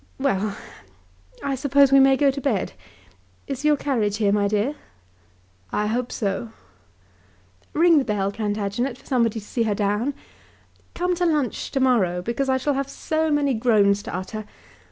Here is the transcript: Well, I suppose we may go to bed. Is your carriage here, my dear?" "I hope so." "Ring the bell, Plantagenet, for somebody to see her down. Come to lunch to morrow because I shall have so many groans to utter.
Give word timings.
Well, 0.17 0.57
I 1.43 1.53
suppose 1.53 1.91
we 1.91 1.99
may 1.99 2.17
go 2.17 2.31
to 2.31 2.41
bed. 2.41 2.73
Is 3.45 3.63
your 3.63 3.77
carriage 3.77 4.17
here, 4.17 4.31
my 4.31 4.47
dear?" 4.47 4.73
"I 5.71 5.85
hope 5.85 6.11
so." 6.11 6.49
"Ring 7.73 7.99
the 7.99 8.03
bell, 8.03 8.31
Plantagenet, 8.31 8.97
for 8.97 9.05
somebody 9.05 9.39
to 9.39 9.45
see 9.45 9.61
her 9.61 9.75
down. 9.75 10.15
Come 10.95 11.13
to 11.17 11.25
lunch 11.27 11.69
to 11.73 11.79
morrow 11.79 12.23
because 12.23 12.49
I 12.49 12.57
shall 12.57 12.73
have 12.73 12.89
so 12.89 13.29
many 13.29 13.53
groans 13.53 14.01
to 14.01 14.15
utter. 14.15 14.45